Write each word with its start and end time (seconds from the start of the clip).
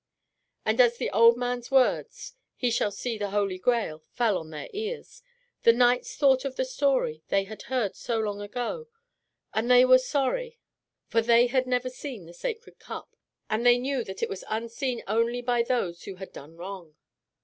And 0.65 0.81
as 0.81 0.97
the 0.97 1.11
old 1.11 1.37
man's 1.37 1.69
words, 1.69 2.33
"He 2.55 2.71
shall 2.71 2.89
see 2.89 3.19
the 3.19 3.29
Holy 3.29 3.59
Grail," 3.59 3.99
fell 4.13 4.35
on 4.39 4.49
their 4.49 4.67
ears, 4.73 5.21
the 5.61 5.71
knights 5.73 6.15
thought 6.15 6.43
of 6.43 6.55
the 6.55 6.65
story 6.65 7.21
they 7.27 7.43
had 7.43 7.61
heard 7.69 7.95
so 7.95 8.17
long 8.17 8.41
ago, 8.41 8.87
and 9.53 9.69
they 9.69 9.85
were 9.85 9.99
sorry, 9.99 10.57
for 11.07 11.21
they 11.21 11.45
had 11.45 11.67
never 11.67 11.91
seen 11.91 12.25
the 12.25 12.33
Sacred 12.33 12.79
Cup, 12.79 13.15
and 13.47 13.63
they 13.63 13.77
knew 13.77 14.03
that 14.03 14.23
it 14.23 14.27
was 14.29 14.43
unseen 14.49 15.03
only 15.07 15.39
by 15.39 15.61
those 15.61 16.01
who 16.05 16.15
had 16.15 16.33
done 16.33 16.57
wrong. 16.57 16.95